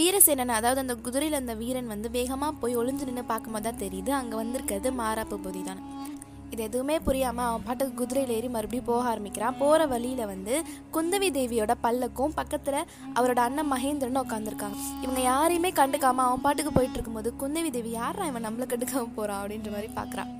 வீரசேனன் 0.00 0.56
அதாவது 0.58 0.80
அந்த 0.82 0.94
குதிரையில் 1.06 1.40
அந்த 1.42 1.54
வீரன் 1.62 1.92
வந்து 1.92 2.08
வேகமாக 2.18 2.52
போய் 2.60 2.76
ஒளிஞ்சு 2.80 3.06
நின்று 3.08 3.24
பார்க்கும்போது 3.30 3.66
தான் 3.66 3.80
தெரியுது. 3.82 4.10
அங்கே 4.18 4.36
வந்திருக்கிறது 4.40 4.88
மாறாப்பு 5.00 5.36
பொதி 5.46 5.62
தான். 5.68 5.80
இது 6.54 6.62
எதுவுமே 6.66 6.94
புரியாமல் 7.06 7.46
அவன் 7.48 7.64
பாட்டுக்கு 7.66 7.98
குதிரையில் 8.00 8.32
ஏறி 8.36 8.48
மறுபடியும் 8.54 8.86
போக 8.88 9.02
ஆரம்பிக்கிறான். 9.10 9.56
போகிற 9.60 9.86
வழியில் 9.92 10.30
வந்து 10.32 10.54
குந்தவி 10.94 11.28
தேவியோட 11.36 11.74
பல்லக்கும் 11.84 12.34
பக்கத்தில் 12.38 12.78
அவரோட 13.18 13.40
அண்ணன் 13.48 13.70
மகேந்திரன் 13.72 14.22
உட்காந்துருக்காங்க 14.24 14.78
இவங்க 15.04 15.20
யாரையுமே 15.30 15.70
கண்டுக்காம 15.80 16.24
அவன் 16.28 16.44
பாட்டுக்கு 16.46 16.72
போயிட்டு 16.78 16.98
இருக்கும்போது 16.98 17.32
குந்தவி 17.42 17.72
தேவி 17.76 17.92
யாரா 18.00 18.26
இவன் 18.30 18.46
நம்மளை 18.48 18.68
கண்டுக்காம 18.72 19.10
போகிறான் 19.18 19.42
அப்படின்ற 19.42 19.70
மாதிரி 19.76 19.90
பார்க்குறான். 20.00 20.32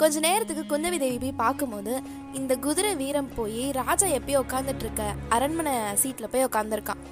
கொஞ்ச 0.00 0.20
நேரத்துக்கு 0.28 0.64
குந்தவி 0.70 0.98
தேவி 1.04 1.18
போய் 1.24 1.40
பார்க்கும்போது 1.44 1.92
இந்த 2.38 2.52
குதிரை 2.64 2.92
வீரம் 3.02 3.32
போய் 3.36 3.64
ராஜா 3.80 4.06
எப்பயோ 4.18 4.40
உட்காந்துட்டு 4.46 4.84
இருக்க 4.86 5.04
அரண்மனை 5.36 5.74
சீட்டில் 6.02 6.32
போய் 6.32 6.48
உட்காந்துருக்கான் 6.48 7.02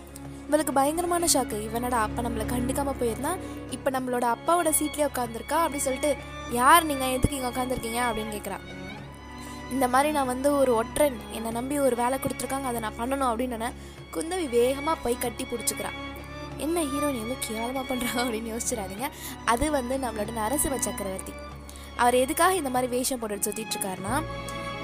இவளுக்கு 0.52 0.72
பயங்கரமான 0.78 1.26
ஷாக்கு 1.32 1.58
இவனோட 1.66 1.96
அப்பா 2.06 2.20
நம்மளை 2.24 2.44
கண்டுக்காம 2.50 2.92
போயிருந்தா 3.00 3.30
இப்போ 3.76 3.88
நம்மளோட 3.94 4.24
அப்பாவோட 4.34 4.70
சீட்லேயே 4.78 5.06
உட்காந்துருக்கா 5.10 5.58
அப்படி 5.64 5.78
சொல்லிட்டு 5.84 6.10
யார் 6.58 6.88
நீங்கள் 6.88 7.12
எதுக்கு 7.16 7.36
இங்கே 7.36 7.50
உட்காந்துருக்கீங்க 7.52 8.00
அப்படின்னு 8.08 8.34
கேட்குறா 8.36 8.58
இந்த 9.74 9.86
மாதிரி 9.92 10.08
நான் 10.16 10.30
வந்து 10.32 10.48
ஒரு 10.56 10.72
ஒற்றன். 10.80 11.16
என்னை 11.36 11.50
நம்பி 11.56 11.76
ஒரு 11.84 11.94
வேலை 12.00 12.16
கொடுத்துருக்காங்க. 12.22 12.66
அதை 12.70 12.80
நான் 12.84 12.98
பண்ணணும். 12.98 13.28
அப்படின்னு 13.30 13.68
குந்தவி 14.14 14.46
வேகமாக 14.56 14.96
போய் 15.04 15.16
கட்டி 15.22 15.44
பிடிச்சிக்கிறான் 15.52 15.96
என்ன 16.64 16.82
ஹீரோயின் 16.90 17.20
எவ்வளோ 17.22 17.38
கேவலமாக 17.46 17.84
பண்ணுறா 17.90 18.10
அப்படின்னு 18.24 18.52
யோசிச்சிடாதீங்க. 18.54 19.08
அது 19.52 19.68
வந்து 19.78 19.96
நம்மளோட 20.04 20.32
நரசிம்ம 20.40 20.80
சக்கரவர்த்தி. 20.88 21.34
அவர் 22.02 22.18
எதுக்காக 22.24 22.60
இந்த 22.60 22.72
மாதிரி 22.74 22.90
வேஷம் 22.96 23.22
போட்டு 23.22 23.46
சுற்றிட்டு 23.48 23.74
இருக்காருன்னா 23.76 24.16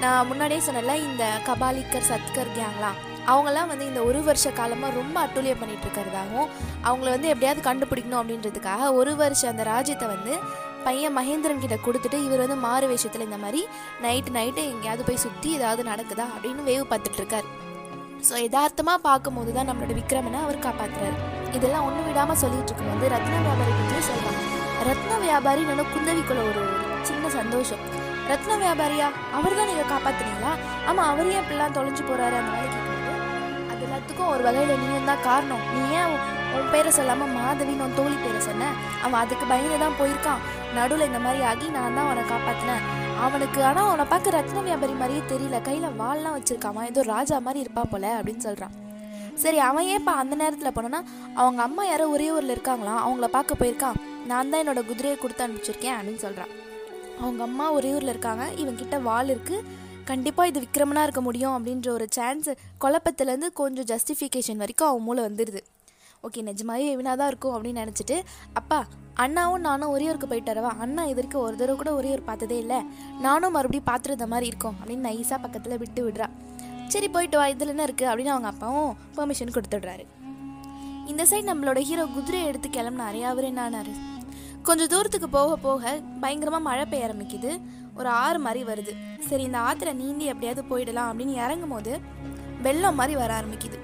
நான் 0.03 0.27
முன்னாடியே 0.31 0.63
சொன்னல 0.69 0.97
இந்த 1.07 1.23
கபாலிக்கர் 1.49 2.09
சத்கர் 2.11 2.55
கேங்லாம் 2.59 2.99
அவங்கெல்லாம் 3.29 3.67
வந்து 3.67 3.85
இந்த 3.85 4.01
ஒரு 4.03 4.23
வருஷ 4.23 4.49
காலமாக 4.51 4.91
ரொம்ப 4.93 5.17
அட்டூழியம் 5.25 5.61
பண்ணிட்டு 5.61 5.85
இருக்கிறதாகவும் 5.87 6.49
அவங்கள 6.83 7.09
வந்து 7.09 7.27
எப்படியாவது 7.27 7.61
கண்டுபிடிக்கணும் 7.69 8.21
அப்படின்றதுக்காக 8.21 8.91
ஒரு 8.93 9.15
வருஷம் 9.15 9.51
அந்த 9.51 9.63
ராஜ்யத்தை 9.63 10.07
வந்து 10.07 10.33
பையன் 10.83 11.15
மகேந்திரன் 11.17 11.63
கிட்ட 11.63 11.77
கொடுத்துட்டு 11.85 12.17
இவர் 12.25 12.39
வந்து 12.39 12.55
மாறு 12.55 12.87
வேஷத்தில் 12.87 13.25
இந்த 13.25 13.37
மாதிரி 13.37 13.61
நைட்டு 14.03 14.31
நைட்டு 14.31 14.61
எங்கேயாவது 14.73 15.03
போய் 15.03 15.23
சுற்றி 15.23 15.49
ஏதாவது 15.51 15.83
நடக்குதா 15.83 16.25
அப்படின்னு 16.35 16.67
வேவு 16.69 16.85
பார்த்துட்டு 16.91 17.19
இருக்காரு. 17.21 17.47
ஸோ 18.29 18.35
யதார்த்தமாக 18.43 18.99
பார்க்கும்போது 18.99 19.51
தான் 19.53 19.69
நம்மளோட 19.69 19.93
விக்ரமனை 19.99 20.39
அவர் 20.45 20.65
காப்பாற்றுறாரு 20.65 21.17
இதெல்லாம் 21.53 21.85
ஒன்று 21.85 22.01
விடாமல் 22.07 22.41
சொல்லிட்டு 22.43 22.71
இருக்கும்போது 22.71 23.09
ரத்ன 23.09 23.35
வியாபாரி 23.39 23.73
பற்றி 23.79 24.01
சொல்கிறாங்க 24.09 24.41
ரத்ன 24.89 25.19
வியாபாரி 25.19 25.61
என்னோட 25.63 25.85
குந்தவிக்குள்ள 25.93 26.41
ஒரு 26.49 26.63
சின்ன 27.03 27.29
சந்தோஷம். 27.29 27.83
ரத்ன 28.29 28.57
வியாபாரியா 28.57 29.07
அவர் 29.37 29.55
தான் 29.55 29.69
நீங்கள் 29.71 29.91
காப்பாற்றுனீங்களா 29.93 30.51
ஆமாம் 30.87 31.09
அவர் 31.11 31.31
ஏன் 31.31 31.41
இப்படிலாம் 31.43 31.75
தொலைஞ்சு 31.77 32.03
போகிறாரு 32.03 32.35
அந்த 32.41 32.51
மாதிரி 32.51 32.78
எல்லாத்துக்கும் 33.99 34.33
ஒரு 34.33 34.43
வகையில் 34.47 34.81
நீயும் 34.81 35.07
தான் 35.09 35.23
காரணம். 35.29 35.63
நீ 35.75 35.81
ஏன் 36.01 36.11
உன் 36.57 36.69
பேரை 36.73 36.91
சொல்லாமல் 36.97 37.31
மாதவின்னு 37.37 37.83
உன் 37.85 37.95
தோழி 37.97 38.15
பேரை 38.25 38.39
சொன்ன? 38.45 38.69
அவன் 39.05 39.19
அதுக்கு 39.21 39.45
பயந்து 39.51 39.79
தான் 39.83 39.97
போயிருக்கான். 39.99 40.43
நடுவில் 40.77 41.07
இந்த 41.07 41.19
மாதிரி 41.25 41.41
ஆகி 41.49 41.65
நான் 41.75 41.95
தான் 41.97 42.07
அவனை 42.09 42.23
காப்பாற்றினேன் 42.31 42.85
அவனுக்கு 43.25 43.59
ஆனால் 43.69 43.87
அவனை 43.89 44.05
பார்க்க 44.11 44.35
ரத்ன 44.35 44.63
வியாபாரி 44.67 44.93
மாதிரியே 45.01 45.23
தெரியல. 45.31 45.57
கையில் 45.67 45.97
வாள்லாம் 46.01 46.37
வச்சுருக்காமா? 46.37 46.83
ஏதோ 46.91 47.03
ராஜா 47.13 47.39
மாதிரி 47.47 47.63
இருப்பா 47.65 47.83
போல 47.93 48.13
அப்படின்னு 48.19 48.45
சொல்கிறான் 48.47 48.75
சரி 49.43 49.59
அவன் 49.67 49.89
ஏன்ப்பா 49.95 50.13
அந்த 50.21 50.35
நேரத்தில் 50.43 50.75
போனோன்னா 50.77 51.01
அவங்க 51.41 51.59
அம்மா 51.67 51.83
யாரோ 51.89 52.07
ஒரே 52.15 52.29
ஊரில் 52.37 52.55
இருக்காங்களாம். 52.55 53.01
அவங்கள 53.05 53.27
பார்க்க 53.35 53.61
போயிருக்கான். 53.61 53.99
நான் 54.31 54.49
தான் 54.51 54.61
என்னோட 54.63 54.81
குதிரையை 54.89 55.17
கொடுத்து 55.19 55.45
அனுப்பிச்சிருக்கேன் 55.45 55.95
அப்படின்னு 55.97 56.23
சொல்கிறான் 56.25 56.53
அவங்க 57.21 57.41
அம்மா 57.49 57.67
ஒரே 57.77 57.91
ஊரில் 57.97 58.13
இருக்காங்க. 58.15 58.43
இவன் 58.63 58.81
கிட்ட 58.81 58.97
வாள் 59.09 59.31
இருக்குது 59.35 59.77
கண்டிப்பாக 60.09 60.49
இது 60.51 60.59
விக்ரமனாக 60.59 61.05
இருக்க 61.07 61.21
முடியும் 61.21 61.55
அப்படின்ற 61.57 61.89
ஒரு 61.89 62.07
சான்ஸ் 62.17 62.49
குழப்பத்துலேருந்து 62.83 63.49
கொஞ்சம் 63.61 63.89
ஜஸ்டிஃபிகேஷன் 63.91 64.61
வரைக்கும் 64.63 64.89
அவன் 64.91 65.05
மூளை 65.07 65.23
வந்துடுது 65.23 65.61
ஓகே 66.23 66.39
நிஜமாவே 66.47 66.87
இவனாக 66.95 67.15
தான் 67.15 67.27
இருக்கும் 67.27 67.53
அப்படின்னு 67.55 67.83
நினச்சிட்டு 67.83 68.15
அப்பா 68.53 68.79
அண்ணாவும் 69.23 69.63
நானும் 69.67 69.89
ஒரே 69.89 70.05
ஒருக்கு 70.09 70.27
போயிட்டு 70.31 70.51
வரவா? 70.51 70.71
அண்ணா 70.83 71.03
இது 71.03 71.15
வரைக்கும் 71.15 71.41
ஒரு 71.41 71.55
தடவை 71.55 71.75
கூட 71.77 71.91
ஒரே 71.93 72.09
ஒரு 72.11 72.21
பார்த்ததே 72.21 72.57
இல்லை. 72.57 72.79
நானும் 73.21 73.51
மறுபடியும் 73.51 73.87
பார்த்துருந்த 73.89 74.27
மாதிரி 74.27 74.47
இருக்கும் 74.47 74.75
அப்படின்னு 74.79 75.07
நைஸாக 75.09 75.39
பக்கத்தில் 75.41 75.77
விட்டு 75.77 76.01
விடுறா. 76.05 76.27
சரி 76.87 77.09
போயிட்டு 77.09 77.37
வா 77.37 77.47
இதில் 77.47 77.67
என்ன 77.67 77.85
இருக்குது 77.85 78.09
அப்படின்னு 78.11 78.33
அவங்க 78.35 78.47
அப்பாவும் 78.47 78.93
பெர்மிஷன் 79.15 79.55
கொடுத்துடுறாரு. 79.55 80.05
இந்த 81.07 81.23
சைடு 81.23 81.47
நம்மளோட 81.51 81.79
ஹீரோ 81.89 82.05
குதிரையை 82.05 82.47
எடுத்து 82.47 82.69
கிளம்புனாரு. 82.69 83.21
அவர் 83.21 83.43
என்ன 83.43 83.69
ஆனாரு? 83.69 83.93
கொஞ்சம் 84.63 84.87
தூரத்துக்கு 84.87 85.29
போக 85.29 85.55
போக 85.55 86.01
பயங்கரமாக 86.21 86.63
மழை 86.63 86.85
பெய்ய 86.85 87.07
ஆரம்பிக்குது. 87.07 87.51
ஒரு 87.99 88.09
ஆறு 88.23 88.39
மாதிரி 88.45 88.61
வருது. 88.71 88.93
சரி 89.29 89.43
இந்த 89.47 89.59
ஆற்றுல 89.67 89.91
நீந்தி 90.01 90.25
எப்படியாவது 90.31 90.61
போயிடலாம் 90.69 91.09
அப்படின்னு 91.09 91.35
இறங்கும் 91.45 91.73
போது 91.75 91.93
வெள்ளம் 92.65 92.97
மாதிரி 92.99 93.15
வர 93.21 93.31
ஆரம்பிக்குது. 93.39 93.77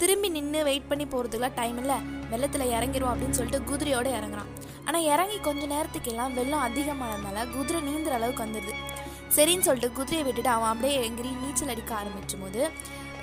திரும்பி 0.00 0.28
நின்று 0.36 0.60
வெயிட் 0.68 0.88
பண்ணி 0.90 1.04
போகிறதுக்குலாம் 1.04 1.58
டைம் 1.60 1.78
இல்லை 1.82 1.96
வெள்ளத்தில் 2.30 2.72
இறங்கிடுவோம் 2.76 3.12
அப்படின்னு 3.12 3.38
சொல்லிட்டு 3.38 3.68
குதிரையோட 3.70 4.08
இறங்குறான். 4.18 4.50
ஆனால் 4.86 5.06
இறங்கி 5.12 5.36
கொஞ்ச 5.48 5.62
நேரத்துக்கெல்லாம் 5.74 6.34
வெள்ளம் 6.38 6.64
அதிகமானதுனால 6.68 7.44
குதிரை 7.56 7.80
நீந்துற 7.88 8.14
அளவுக்கு 8.18 8.44
வந்துடுது. 8.46 8.74
சரின்னு 9.36 9.66
சொல்லிட்டு 9.68 9.96
குதிரையை 9.98 10.24
விட்டுட்டு 10.26 10.50
அவன் 10.56 10.72
அப்படியே 10.72 10.96
எங்கிரி 11.08 11.30
நீச்சல் 11.42 11.72
அடிக்க 11.74 11.92
ஆரம்பிச்சும் 12.00 12.42
போது 12.44 12.62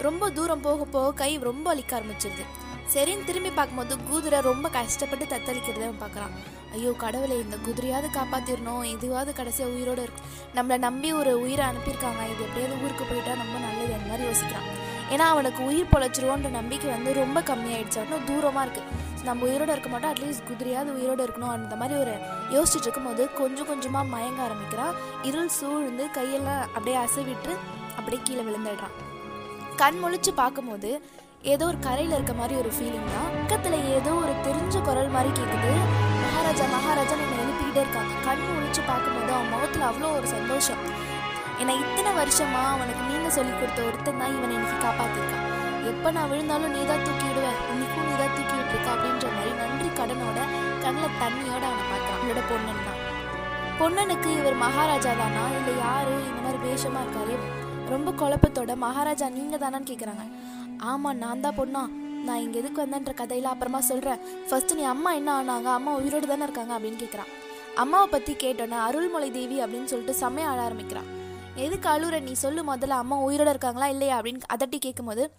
ரொம்ப 0.07 0.29
தூரம் 0.37 0.65
போக 0.67 0.85
போக 0.95 1.07
கை 1.21 1.31
ரொம்ப 1.49 1.65
வலிக்க 1.73 1.93
ஆரம்பிச்சிருது. 1.99 2.45
சரின்னு 2.93 3.27
திரும்பி 3.29 3.51
பார்க்கும்போது 3.57 3.95
குதிரை 4.09 4.37
ரொம்ப 4.49 4.67
கஷ்டப்பட்டு 4.77 5.25
தத்தளிக்கிறத 5.33 5.89
பார்க்குறான். 6.03 6.33
ஐயோ 6.75 6.91
கடவுளை 7.03 7.35
இந்த 7.43 7.57
குதிரையாவது 7.65 8.07
காப்பாற்றிடணும் 8.17 8.83
இதுவாவது 8.93 9.31
கடைசியாக 9.39 9.73
உயிரோடு 9.75 10.01
இருக்கும் 10.05 10.29
நம்மளை 10.57 10.77
நம்பி 10.87 11.09
ஒரு 11.19 11.31
உயிரை 11.43 11.63
அனுப்பியிருக்காங்க 11.71 12.21
இது 12.31 12.41
எப்படியாவது 12.47 12.81
ஊருக்கு 12.83 13.05
போயிட்டா 13.09 13.35
ரொம்ப 13.43 13.57
நல்லது 13.65 13.91
அந்த 13.97 14.07
மாதிரி 14.11 14.25
யோசிக்கிறான். 14.29 14.67
ஏன்னா 15.13 15.25
அவனுக்கு 15.33 15.61
உயிர் 15.69 15.91
பொழைச்சிருவோன்ற 15.93 16.49
நம்பிக்கை 16.57 16.89
வந்து 16.95 17.13
ரொம்ப 17.21 17.39
கம்மியாயிடுச்சு. 17.51 17.99
அவனும் 18.01 18.25
தூரமாக 18.29 18.65
இருக்குது 18.65 18.97
நம்ம 19.27 19.45
உயிரோட 19.47 19.69
இருக்க 19.75 19.89
மாட்டோம் 19.93 20.11
அட்லீஸ்ட் 20.13 20.47
குதிரையாவது 20.49 20.91
உயிரோட 20.97 21.21
இருக்கணும் 21.27 21.53
அந்த 21.55 21.75
மாதிரி 21.81 21.95
ஒரு 22.03 22.13
யோசிச்சுட்டு 22.55 22.87
இருக்கும்போது 22.87 23.23
கொஞ்சம் 23.39 23.69
கொஞ்சமாக 23.71 24.11
மயங்க 24.15 24.41
ஆரம்பிக்கிறான். 24.47 24.93
இருள் 25.29 25.55
சூழ்ந்து 25.59 26.05
கையெல்லாம் 26.17 26.61
அப்படியே 26.75 26.97
அசைவிட்டு 27.05 27.53
அப்படியே 27.97 28.21
கீழே 28.27 28.43
விழுந்துடுறான். 28.49 28.95
கண் 29.81 29.99
முழிச்சு 30.03 30.33
பார்க்கும்போது 30.43 30.91
ஏதோ 31.43 31.65
ஒரு 31.71 31.77
கரையில் 31.85 32.15
இருக்க 32.15 32.33
மாதிரி 32.39 32.53
ஒரு 32.61 32.69
ஃபீலிங் 32.75 33.11
தான். 33.15 33.29
பக்கத்தில் 33.35 33.85
ஏதோ 33.97 34.11
ஒரு 34.23 34.33
தெரிஞ்ச 34.47 34.77
குரல் 34.87 35.11
மாதிரி 35.13 35.29
கேட்குது 35.37 35.69
மகாராஜா 36.23 36.65
மகாராஜா 36.73 37.13
என்னை 37.25 37.37
எழுப்பிக்கிட்டே 37.43 37.81
இருக்காங்க. 37.83 38.13
கண் 38.25 38.43
ஒழிச்சு 38.55 38.81
பார்க்கும்போது 38.89 39.31
அவன் 39.35 39.51
முகத்தில் 39.53 39.85
அவ்வளோ 39.89 40.09
ஒரு 40.17 40.27
சந்தோஷம். 40.33 40.81
என்னை 41.61 41.75
இத்தனை 41.83 42.11
வருஷமா 42.19 42.63
அவனுக்கு 42.73 43.03
நீங்க 43.11 43.29
சொல்லி 43.37 43.53
கொடுத்த 43.53 43.79
ஒருத்தன் 43.87 44.19
தான் 44.21 44.35
இவனை 44.35 44.53
எனக்கு 44.59 44.77
காப்பாத்திருக்கான். 44.85 45.45
எப்போ 45.91 46.11
நான் 46.17 46.29
விழுந்தாலும் 46.31 46.73
நீ 46.75 46.81
தான் 46.91 47.05
தூக்கி 47.07 47.25
விடுவேன் 47.29 47.59
இன்னைக்கும் 47.71 48.05
நீ 48.09 48.13
தான் 48.21 48.35
தூக்கி 48.37 48.55
விட்டுருக்க 48.59 48.89
அப்படின்ற 48.95 49.27
மாதிரி 49.37 49.53
நன்றி 49.61 49.89
கடனோட 49.99 50.39
கண்ணில் 50.83 51.17
தண்ணியோட 51.23 51.63
அவனை 51.69 51.85
பார்க்குறான். 51.91 52.19
அவனோட 52.19 52.43
பொண்ணன் 52.51 52.85
தான். 52.87 52.99
பொண்ணனுக்கு 53.79 54.29
இவர் 54.39 54.61
மகாராஜா 54.65 55.11
தானா? 55.21 55.43
இல்லை 55.59 55.73
யாரு? 55.85 56.15
இந்த 56.29 56.39
மாதிரி 56.45 56.59
வேஷமா 56.67 57.01
இருக்காரு? 57.05 57.35
ரொம்ப 57.93 58.09
குழப்பத்தோட 58.21 58.71
மகாராஜா 58.85 59.27
நீங்க 59.39 59.57
தானான்னு 59.57 59.89
கேட்குறாங்க 59.91 60.23
ஆமாம் 60.79 61.17
நான் 61.17 61.39
தான் 61.39 61.55
பொண்ணா. 61.57 61.89
நான் 62.25 62.39
இங்கே 62.39 62.59
எதுக்கு 62.59 62.85
வந்தேன்ற 62.85 63.13
கதையில் 63.13 63.45
அப்புறமா 63.45 63.79
சொல்கிறேன் 63.79 64.19
ஃபஸ்ட்டு 64.49 64.75
நீ 64.75 64.81
அம்மா 64.81 65.13
என்ன 65.13 65.43
ஆனாங்க? 65.43 65.63
அம்மா 65.63 65.95
உயிரோடு 65.95 66.27
தானே 66.27 66.43
இருக்காங்க 66.43 66.79
அப்படின்னு 66.79 67.01
கேட்குறான் 67.03 67.31
அம்மாவை 67.75 68.07
பற்றி 68.07 68.33
கேட்டோன்னே 68.33 68.77
அருள்மொழி 68.77 69.31
தேவி 69.31 69.61
அப்படின்னு 69.61 69.83
சொல்லிட்டு 69.83 70.13
செம்மையா 70.13 70.49
ஆட 70.49 70.61
ஆரம்பிக்கிறான். 70.61 71.05
எதுக்கு 71.55 71.89
அழுற? 71.89 72.21
நீ 72.21 72.33
சொல்லு 72.33 72.63
முதல்ல 72.63 72.87
அம்மா 72.87 73.17
உயிரோடு 73.17 73.49
இருக்காங்களா 73.49 73.87
இல்லையா? 73.87 74.21
அப்படின்னு 74.21 74.41
அதட்டி 74.53 74.77
கேட்கும்போது 74.77 75.33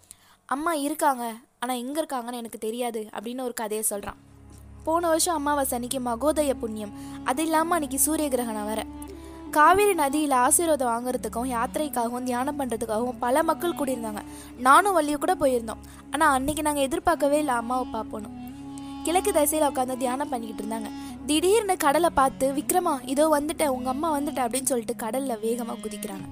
அம்மா 0.45 0.73
இருக்காங்க. 0.73 1.33
ஆனால் 1.59 1.77
எங்கே 1.77 2.01
இருக்காங்கன்னு 2.01 2.33
எனக்கு 2.33 2.57
தெரியாது. 2.57 3.09
அப்படின்னு 3.19 3.41
ஒரு 3.41 3.53
கதையை 3.53 3.83
சொல்கிறான் 3.83 4.15
போன 4.83 5.07
வருஷம் 5.07 5.35
அம்மாவை 5.35 5.65
அன்னைக்கு 5.71 5.99
மகோதய 5.99 6.53
புண்ணியம். 6.53 7.23
அது 7.23 7.43
இல்லாமல் 7.43 7.71
அன்னைக்கு 7.71 7.99
சூரிய 7.99 8.29
கிரகணம் 8.29 8.65
வேறு. 8.65 8.85
காவேரி 9.55 9.93
நதியில் 10.01 10.33
ஆசீர்வாதம் 10.43 10.89
வாங்குறதுக்கும் 10.91 11.49
யாத்திரைக்காகவும் 11.53 12.27
தியானம் 12.27 12.57
பண்ணுறதுக்காகவும் 12.59 13.17
பல 13.23 13.43
மக்கள் 13.49 13.77
கூடியிருந்தாங்க. 13.79 14.21
நானும் 14.67 14.95
வள்ளியும் 14.97 15.23
கூட 15.23 15.33
போயிருந்தோம். 15.41 15.81
ஆனால் 16.13 16.33
அன்னைக்கு 16.35 16.63
நாங்கள் 16.67 16.85
எதிர்பார்க்கவே 16.87 17.37
இல்லை 17.43 17.55
அம்மாவை 17.61 17.87
பார்ப்போணும் 17.95 18.37
கிழக்கு 19.05 19.31
திசையில் 19.37 19.67
உட்காந்து 19.69 19.95
தியானம் 20.03 20.31
பண்ணிக்கிட்டு 20.33 20.63
இருந்தாங்க. 20.63 20.89
திடீர்னு 21.29 21.75
கடலை 21.85 22.09
பார்த்து 22.19 22.47
விக்ரமா 22.59 22.93
இதோ 23.13 23.25
வந்துட்டேன் 23.37 23.73
உங்கள் 23.75 23.93
அம்மா 23.95 24.09
வந்துட்டேன் 24.17 24.45
அப்படின்னு 24.47 24.71
சொல்லிட்டு 24.71 24.95
கடலில் 25.05 25.41
வேகமாக 25.45 25.77
குதிக்கிறாங்க. 25.85 26.27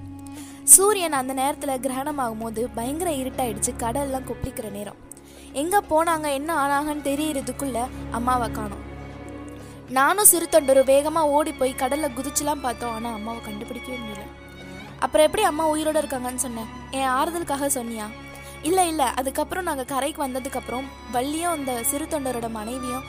சூரியன் 0.74 1.20
அந்த 1.20 1.32
நேரத்தில் 1.42 1.80
கிரகணம் 1.86 2.20
ஆகும்போது 2.24 2.62
பயங்கர 2.78 3.10
இருட்டாயிடுச்சு 3.22 3.72
கடல்லாம் 3.84 4.28
கொப்பளிக்கிற 4.30 4.68
நேரம். 4.78 5.00
எங்கே 5.62 5.80
போனாங்க 5.92 6.26
என்ன 6.40 6.50
ஆனாங்கன்னு 6.64 7.08
தெரியறதுக்குள்ள 7.10 7.80
அம்மாவை 8.18 8.48
காணோம். 8.58 8.84
நானும் 9.96 10.28
சிறு 10.30 10.46
தொண்டரும் 10.50 10.88
வேகமாக 10.90 11.32
ஓடி 11.36 11.52
போய் 11.60 11.80
கடலில் 11.80 12.14
குதிச்சுலாம் 12.16 12.64
பார்த்தோம். 12.64 12.92
ஆனால் 12.96 13.16
அம்மாவை 13.18 13.40
கண்டுபிடிக்கவே 13.46 13.96
முடியல. 14.02 14.24
அப்புறம் 15.04 15.26
எப்படி 15.26 15.42
அம்மா 15.48 15.64
உயிரோட 15.72 15.96
இருக்காங்கன்னு 16.02 16.42
சொன்னேன். 16.44 16.68
என் 16.98 17.12
ஆறுதலுக்காக 17.16 17.68
சொன்னியா? 17.78 18.06
இல்லை 18.68 18.84
இல்லை. 18.92 19.06
அதுக்கப்புறம் 19.20 19.66
நாங்கள் 19.68 19.88
கரைக்கு 19.92 20.20
வந்ததுக்கப்புறம் 20.26 20.86
வள்ளியும் 21.16 21.54
அந்த 21.56 21.74
சிறு 21.90 22.06
தொண்டரோட 22.14 22.50
மனைவியும் 22.58 23.06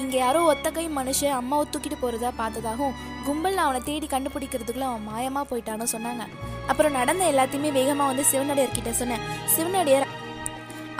இங்கே 0.00 0.18
யாரோ 0.18 0.40
ஒத்தகை 0.52 0.84
மனுஷன் 0.98 1.36
அம்மாவை 1.40 1.66
தூக்கிட்டு 1.72 1.98
போகிறதா 2.00 2.30
பார்த்ததாகவும் 2.40 2.96
கும்பலில் 3.26 3.64
அவனை 3.64 3.80
தேடி 3.90 4.06
கண்டுபிடிக்கிறதுக்குள்ள 4.14 4.88
அவன் 4.90 5.08
மாயமாக 5.10 5.44
போயிட்டான்னு 5.50 5.86
சொன்னாங்க. 5.94 6.24
அப்புறம் 6.70 6.96
நடந்த 7.00 7.24
எல்லாத்தையுமே 7.32 7.70
வேகமாக 7.78 8.10
வந்து 8.12 8.24
சிவனடியார்கிட்ட 8.32 8.92
சொன்னேன். 9.02 9.24
சிவனடியார் 9.56 10.06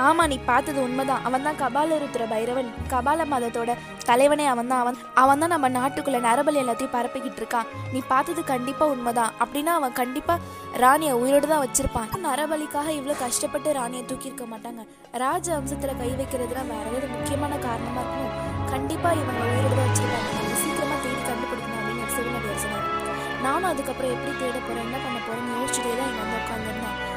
ஆமா 0.06 0.22
நீ 0.30 0.36
பார்த்தது 0.48 0.78
உண்மைதான். 0.86 1.24
அவன் 1.26 1.44
தான் 1.46 1.58
கபாலருத்துற 1.62 2.24
பைரவன். 2.32 2.70
கபால 2.92 3.24
மதத்தோட 3.32 3.70
தலைவனே 4.08 4.46
அவன் 4.52 4.70
தான் 4.70 4.80
அவன் 4.84 4.96
அவன் 5.22 5.42
தான் 5.42 5.52
நம்ம 5.54 5.68
நாட்டுக்குள்ள 5.76 6.18
நரபலி 6.26 6.58
எல்லாத்தையும் 6.62 6.94
பரப்பிக்கிட்டு 6.96 7.40
இருக்கான். 7.42 7.68
நீ 7.92 8.02
பார்த்தது 8.12 8.44
கண்டிப்பா 8.52 8.86
உண்மைதான். 8.94 9.32
அப்படின்னா 9.44 9.74
அவன் 9.80 9.94
கண்டிப்பா 10.00 10.36
ராணியை 10.84 11.14
உயிரோடு 11.22 11.46
தான் 11.52 11.64
வச்சிருப்பான். 11.64 12.10
நரபலிக்காக 12.26 12.90
இவ்வளோ 12.98 13.16
கஷ்டப்பட்டு 13.24 13.72
ராணியை 13.80 14.04
தூக்கியிருக்க 14.10 14.46
மாட்டாங்க. 14.54 14.82
ராஜ 15.24 15.46
வம்சத்துல 15.56 15.94
கை 16.02 16.10
வைக்கிறதுனா 16.20 16.64
வேற 16.72 16.84
ஏதாவது 16.90 17.14
முக்கியமான 17.16 17.58
காரணமா 17.68 18.02
இருக்கும் 18.04 18.32
கண்டிப்பா 18.74 19.10
இவங்க 19.22 19.42
உயிரோடு 19.52 19.76
தான் 19.80 19.88
வச்சிருப்பாங்க. 19.88 20.30
சீக்கிரமா 20.62 20.96
தேடி 21.04 21.22
கண்டுபிடிக்கணும் 21.30 21.80
அப்படின்னு 21.80 22.14
சிவனடி 22.16 22.60
சொன்னார் 22.66 22.90
நானும் 23.46 23.70
அதுக்கப்புறம் 23.72 24.12
எப்படி 24.14 24.32
தேட 24.42 24.58
போறேன் 24.66 24.86
என்ன 24.86 24.98
பண்ண 25.04 25.18
போறேன்னு 25.26 25.58
யோசிச்சுட்டே 25.58 25.94
தான் 26.00 26.10
இங்க 26.12 26.22
வந்து 26.24 26.40
உட்காந்துருந்தேன் 26.42 27.13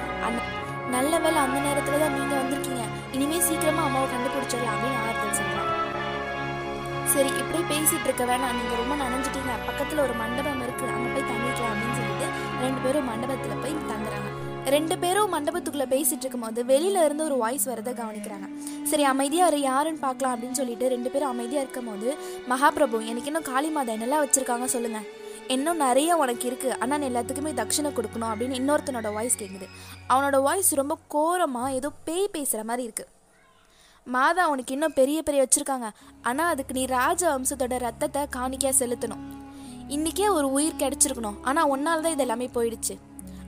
நல்ல 0.96 1.14
வேலை 1.24 1.40
அந்த 1.46 1.58
நேரத்துல 1.68 2.00
தான் 2.04 2.16
நீங்க 2.18 2.34
வந்திருக்கீங்க. 2.42 2.84
இனிமே 3.16 3.40
சீக்கிரமா 3.48 3.84
அம்மாவை 3.88 4.08
கண்டுபிடிச்சிடலாம் 4.14 4.76
அப்படின்னு 4.76 5.02
ஆறுதல் 5.06 5.38
சொல்றான் 5.40 5.74
சரி 7.14 7.30
இப்படி 7.42 7.60
பேசிட்டு 7.74 8.08
இருக்க 8.08 8.24
வேணாம். 8.32 8.56
நீங்க 8.58 8.74
ரொம்ப 8.82 8.96
நனைஞ்சிட்டீங்க. 9.04 9.54
பக்கத்துல 9.68 10.02
ஒரு 10.08 10.14
மண்டபம் 10.22 10.62
இருக்கு. 10.66 10.86
அங்க 10.96 11.08
போய் 11.14 11.30
தங்கிக்கலாம் 11.32 11.72
அப்படின்னு 11.74 12.00
சொல்லிட்டு 12.00 12.28
ரெண்டு 12.64 12.82
பேரும் 12.86 13.10
மண்டபத்துல 13.12 13.56
போய் 13.64 13.76
தங்குறாங்க. 13.92 14.32
ரெண்டு 14.76 14.96
பேரும் 15.04 15.34
மண்டபத்துக்குள்ள 15.34 15.86
பேசிட்டு 15.94 16.24
இருக்கும்போது 16.24 16.64
வெளியில 16.72 17.04
இருந்து 17.08 17.24
ஒரு 17.24 17.38
வாய்ஸ் 17.44 17.70
வரதை 17.70 17.92
கவனிக்கிறாங்க. 18.00 18.48
சரி 18.92 19.04
அமைதியா 19.04 19.46
இரு. 19.48 19.60
யாருன்னு 19.62 20.04
பார்க்கலாம் 20.08 20.34
அப்படின்னு 20.36 20.60
சொல்லிட்டு 20.62 20.88
ரெண்டு 20.96 21.10
பேரும் 21.14 21.32
அமைதியா 21.34 21.62
இருக்கும்போது 21.66 22.10
மகாபிரபு 22.52 23.00
எனக்கு 23.12 23.32
இன்னும் 23.32 23.50
காளி 23.52 23.70
மாதா 23.78 23.94
என்னெல்லாம் 23.94 24.26
வச்சிருக்காங்க 24.26 24.68
சொல்லுங்க. 24.76 25.02
இன்னும் 25.56 25.84
நிறைய 25.86 26.18
உனக்கு 26.24 26.46
இருக்குது 26.50 26.78
ஆனால் 26.84 27.00
நீ 27.02 27.06
எல்லாத்துக்குமே 27.12 27.52
தட்சிணை 27.60 27.92
கொடுக்கணும் 27.98 28.32
அப்படின்னு 28.32 28.60
இன்னொருத்தனோட 28.62 29.12
வாய்ஸ் 29.18 29.40
கேட்குது 29.42 29.68
அவனோட 30.14 30.40
வாய்ஸ் 30.48 30.72
ரொம்ப 30.82 30.96
கோரமாக 31.16 31.76
ஏதோ 31.80 31.92
பேய் 32.08 32.34
பேசுகிற 32.36 32.64
மாதிரி 32.72 32.86
இருக்குது 32.88 33.14
மாதா 34.16 34.42
அவனுக்கு 34.48 34.74
இன்னும் 34.76 34.96
பெரிய 34.98 35.20
பெரிய 35.28 35.42
வச்சுருக்காங்க. 35.44 35.88
ஆனால் 36.30 36.52
அதுக்கு 36.54 36.76
நீ 36.78 36.84
ராஜ 36.98 37.22
வம்சத்தோட 37.32 37.78
ரத்தத்தை 37.86 38.22
காணிக்கையாக 38.36 38.76
செலுத்தணும். 38.82 39.24
இன்றைக்கே 39.96 40.28
ஒரு 40.36 40.48
உயிர் 40.58 40.80
கிடச்சிருக்கணும். 40.84 41.38
ஆனால் 41.50 41.70
ஒன்றால் 41.74 42.04
தான் 42.06 42.16
இது 42.16 42.24
எல்லாமே 42.26 42.48
போயிடுச்சு. 42.58 42.96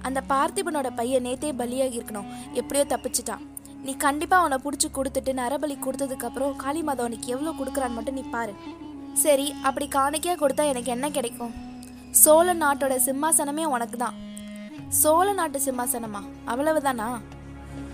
அந்த 0.07 0.19
பார்த்திபனோட 0.31 0.89
பையன் 0.99 1.25
நேத்தே 1.27 1.51
பலியாகி 1.61 1.97
இருக்கணும். 1.99 2.27
எப்படியோ 2.59 2.83
தப்பிச்சிட்டான். 2.93 3.45
நீ 3.85 3.93
கண்டிப்பாக 4.05 4.43
அவனை 4.43 4.57
பிடிச்சி 4.65 4.89
கொடுத்துட்டு 4.97 5.33
நரபலி 5.41 5.77
கொடுத்ததுக்கப்புறம் 5.85 6.59
காளி 6.63 6.83
மாதா 6.89 7.03
அவனுக்கு 7.05 7.33
எவ்வளோ 7.35 7.53
கொடுக்குறான்னு 7.59 7.97
மட்டும் 7.99 8.19
நீ 8.19 8.25
பாரு. 8.35 8.53
சரி 9.23 9.47
அப்படி 9.67 9.87
காணிக்கையாக 9.97 10.41
கொடுத்தா 10.43 10.65
எனக்கு 10.73 10.93
என்ன 10.97 11.09
கிடைக்கும்? 11.17 11.53
சோழ 12.11 12.53
நாட்டோட 12.53 12.95
சிம்மாசனமே 13.06 13.63
உனக்கு 13.63 13.97
தான் 13.97 14.27
சோழ 14.89 15.33
நாட்டு 15.33 15.59
சிம்மாசனமா? 15.59 16.21
அவ்வளவுதானா? 16.47 17.19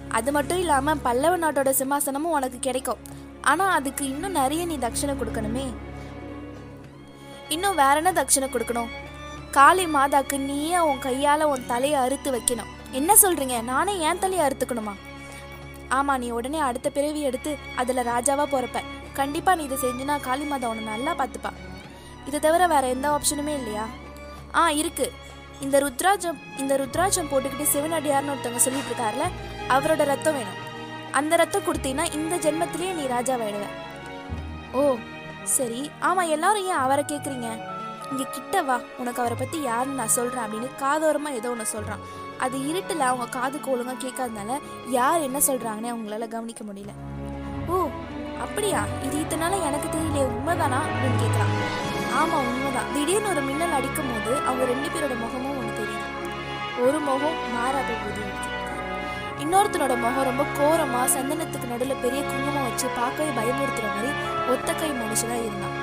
அது 0.09 0.31
மட்டும் 0.31 0.57
இல்லாம 0.57 0.95
பல்லவ 0.95 1.38
நாட்டோட 1.38 1.73
சிம்மாசனமும் 1.79 2.35
உனக்கு 2.38 2.59
கிடைக்கும். 2.59 2.97
ஆனா 3.41 3.69
அதுக்கு 3.69 4.06
இன்னும் 4.06 4.31
நிறைய 4.31 4.65
நீ 4.65 4.75
தட்சிணை 4.75 5.15
கொடுக்கணுமே. 5.15 5.73
இன்னும் 7.50 7.75
வேற 7.75 7.95
என்ன 7.95 8.12
தட்சிணை 8.12 8.50
கொடுக்கணும்? 8.50 8.88
காளி 9.51 9.85
மாதாக்கு 9.85 10.39
நீயே 10.39 10.79
உன் 10.79 11.00
கையால 11.00 11.44
உன் 11.44 11.65
தலையை 11.67 12.00
அறுத்து 12.00 12.31
வைக்கணும். 12.31 12.71
என்ன 12.91 13.15
சொல்றீங்க? 13.21 13.63
நானே 13.63 14.00
என் 14.00 14.19
தலையை 14.19 14.47
அறுத்துக்கணுமா? 14.47 14.94
ஆமா 15.89 16.17
நீ 16.17 16.29
உடனே 16.29 16.59
அடுத்த 16.59 16.89
பிறவி 16.89 17.21
எடுத்து 17.21 17.57
அதுல 17.75 18.03
ராஜாவா 18.03 18.45
போறப்ப. 18.51 18.81
கண்டிப்பா 19.13 19.56
நீ 19.56 19.63
இதை 19.63 19.77
செஞ்சுனா 19.77 20.21
காளி 20.21 20.44
மாதா 20.44 20.67
உன்னை 20.67 20.83
நல்லா 20.83 21.15
பார்த்துப்பா. 21.15 21.51
இதை 22.25 22.39
தவிர 22.39 22.67
வேற 22.67 22.88
எந்த 22.88 23.09
ஆப்ஷனுமே 23.09 23.53
இல்லையா? 23.56 23.88
ஆ 24.55 24.69
இருக்கு. 24.69 25.13
இந்த 25.61 25.79
ருத்ராஜம் 25.79 26.39
இந்த 26.57 26.77
ருத்ராஜம் 26.77 27.29
போட்டுக்கிட்டு 27.31 27.73
சிவனடியார்னு 27.73 28.33
ஒருத்தவங்க 28.33 28.55
சொல்லிட்டு 28.55 28.91
இருக்காருல 28.91 29.25
அவரோட 29.69 30.03
ரத்தம் 30.03 30.33
வேணும். 30.33 30.59
அந்த 31.11 31.35
ரத்தம் 31.35 31.61
கொடுத்தீங்கன்னா 31.61 32.13
இந்த 32.13 32.35
ஜென்மத்திலேயே 32.35 32.93
நீ 32.93 33.03
ராஜாவாயிடுவ. 33.03 33.65
ஓ 34.73 34.95
சரி. 35.43 35.91
ஆமா 36.01 36.29
எல்லாரும் 36.29 36.65
ஏன் 36.65 36.83
அவரை 36.85 37.03
கேக்குறீங்க? 37.07 37.49
இங்க 38.11 38.23
கிட்ட 38.31 38.61
வா. 38.61 38.79
உனக்கு 38.97 39.19
அவரை 39.19 39.37
பத்தி 39.39 39.61
யாருன்னு 39.61 39.95
நான் 39.95 40.07
சொல்றேன் 40.07 40.43
அப்படின்னு 40.43 40.69
காதோரமா 40.79 41.29
ஏதோ 41.29 41.49
ஒன்று 41.49 41.65
சொல்றான். 41.73 42.03
அது 42.37 42.57
இருட்டுல 42.57 42.99
அவங்க 42.99 43.25
காதுக்கு 43.25 43.71
ஒழுங்காக 43.71 44.07
கேட்காதனால 44.07 44.59
யார் 44.87 45.21
என்ன 45.21 45.37
சொல்றாங்கன்னு 45.37 45.93
அவங்களால 45.93 46.27
கவனிக்க 46.27 46.63
முடியல. 46.63 46.93
ஓ 47.67 47.87
அப்படியா? 48.41 48.85
இது 49.03 49.17
இத்தனால 49.17 49.63
எனக்கு 49.63 49.97
தெரியல 49.97 50.25
உண்மைதானா? 50.35 50.79
அப்படின்னு 50.87 51.21
கேட்குறான் 51.23 51.53
ஆமா 52.19 52.38
உண்மைதான். 52.50 52.91
திடீர்னு 52.95 53.29
ஒரு 53.33 53.41
மின்னல் 53.47 53.75
அடிக்கும் 53.77 54.09
போது 54.12 54.31
அவங்க 54.47 54.65
ரெண்டு 54.71 54.88
பேரோட 54.94 55.15
முகமும் 55.23 55.57
ஒன்று 55.59 55.73
தெரியுது. 55.79 56.07
ஒரு 56.85 57.00
முகம் 57.07 57.39
மாறாத 57.56 57.91
போது 58.03 58.23
இன்னொருத்தனோட 59.44 59.94
முகம் 60.03 60.27
ரொம்ப 60.29 60.44
கோரமா 60.59 61.01
சந்தனத்துக்கு 61.15 61.71
நடுவில் 61.71 62.01
பெரிய 62.03 62.21
குங்குமம் 62.29 62.67
வச்சு 62.67 62.88
பார்க்கவே 63.00 63.31
பயமுறுத்துற 63.39 63.88
மாதிரி 63.95 64.12
ஒத்த 64.53 64.73
கை 64.73 64.89
மனுஷனா 65.01 65.38
இருந்தான். 65.47 65.75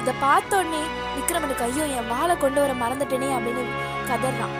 இதை 0.00 0.14
பார்த்தோடனே 0.24 0.82
விக்ரமனுக்கு 1.16 1.66
ஐயோ 1.68 1.84
என் 1.98 2.10
வாளை 2.14 2.36
கொண்டு 2.36 2.60
வர 2.60 2.74
மறந்துட்டேனே 2.82 3.30
அப்படின்னு 3.38 3.64
கதறான். 4.10 4.56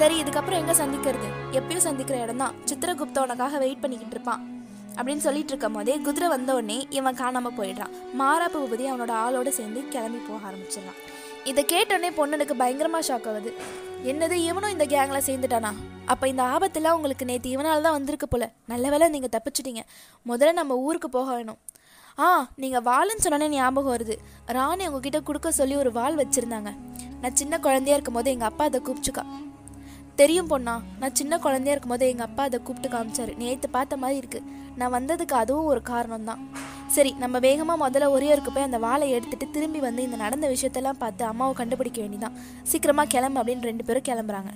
சரி 0.00 0.22
இதுக்கப்புறம் 0.22 0.60
எங்க 0.62 0.74
சந்திக்கிறது? 0.82 1.28
எப்பயும் 1.58 1.86
சந்திக்கிற 1.88 2.18
இடம் 2.24 2.42
தான் 2.44 2.56
சித்திரகுப்தோனக்காக 2.70 3.58
வெயிட் 3.58 3.80
பண்ணிக்கிட்டு 3.80 4.16
இருப்பான். 4.16 4.42
அப்படின்னு 4.98 5.24
சொல்லிட்டு 5.26 5.52
இருக்கும் 5.52 5.76
போதே 5.78 5.94
குதிரை 6.06 6.28
வந்த 6.28 6.54
உடனே 6.58 6.86
இவன் 6.98 7.18
காணாமல் 7.20 7.56
போயிடுறான். 7.58 7.92
மாராப்பு 8.20 8.58
பூபதி 8.62 8.86
அவனோட 8.92 9.12
ஆளோட 9.24 9.48
சேர்ந்து 9.58 9.82
கிளம்பி 9.94 10.20
போக 10.28 10.40
ஆரம்பிச்சிடறான். 10.50 10.98
இதை 11.50 11.62
கேட்டோடனே 11.72 12.10
பொண்ணுனுக்கு 12.18 12.54
பயங்கரமாக 12.62 13.06
ஷாக் 13.08 13.28
ஆகுது. 13.30 13.52
என்னது 14.10 14.36
இவனும் 14.48 14.74
இந்த 14.74 14.86
கேங்கில் 14.94 15.26
சேர்ந்துட்டானா? 15.28 15.70
அப்போ 16.12 16.28
இந்த 16.28 16.42
ஆபத்தெல்லாம் 16.54 16.96
உங்களுக்கு 16.98 17.24
நேற்று 17.30 17.50
இவனால் 17.50 17.86
தான் 17.86 17.96
வந்திருக்கு 17.98 18.28
போல. 18.28 18.44
நல்ல 18.72 18.90
வேளை 18.92 19.08
நீங்கள் 19.14 19.34
தப்பிச்சிட்டீங்க. 19.36 19.82
முதல்ல 20.30 20.52
நம்ம 20.60 20.76
ஊருக்கு 20.86 21.08
போக 21.08 21.28
வேணும். 21.34 21.58
ஆ 22.18 22.28
நீங்கள் 22.62 22.84
வாள்னு 22.88 23.24
சொன்னோன்னே 23.24 23.48
ஞாபகம் 23.48 23.94
வருது. 23.96 24.16
ராணி 24.56 24.86
உங்ககிட்ட 24.88 25.20
கொடுக்க 25.20 25.50
சொல்லி 25.50 25.76
ஒரு 25.76 25.92
வாள் 25.98 26.16
வச்சுருந்தாங்க. 26.22 26.70
நான் 27.22 27.38
சின்ன 27.40 27.54
குழந்தையா 27.66 27.96
இருக்கும் 27.96 28.18
போது 28.18 28.30
எங்கள் 28.30 28.50
அப்பா 28.50 28.64
அதை 28.64 28.80
கூப்பிச்சுக்கா 28.86 29.24
தெரியும் 30.20 30.50
பொண்ணா? 30.50 30.72
நான் 31.00 31.14
சின்ன 31.18 31.34
குழந்தையா 31.38 31.72
இருக்கும்போது 31.74 32.08
எங்க 32.12 32.24
அப்பா 32.28 32.42
அதை 32.48 32.58
கூப்பிட்டு 32.60 32.88
காமிச்சாரு. 32.94 33.32
நேத்து 33.40 33.68
பார்த்த 33.76 33.96
மாதிரி 34.02 34.18
இருக்கு. 34.22 34.40
நான் 34.80 34.94
வந்ததுக்கு 34.96 35.34
அதுவும் 35.42 35.68
ஒரு 35.72 35.80
காரணம் 35.82 36.26
தான் 36.28 36.40
சரி 36.94 37.10
நம்ம 37.22 37.36
வேகமா 37.38 37.74
முதல்ல 37.84 38.06
ஒரே 38.16 38.28
இருக்கு 38.34 38.52
போய் 38.52 38.68
அந்த 38.68 38.78
வாழை 38.78 39.06
எடுத்துட்டு 39.16 39.46
திரும்பி 39.50 39.80
வந்து 39.86 40.02
இந்த 40.02 40.16
நடந்த 40.24 40.46
விஷயத்தெல்லாம் 40.54 41.00
பார்த்து 41.04 41.24
அம்மாவை 41.24 41.54
கண்டுபிடிக்க 41.60 42.00
வேண்டியதான் 42.00 42.38
சீக்கிரமா 42.62 43.04
கிளம்பு 43.14 43.40
அப்படின்னு 43.42 43.68
ரெண்டு 43.70 43.84
பேரும் 43.84 44.08
கிளம்புறாங்க. 44.08 44.52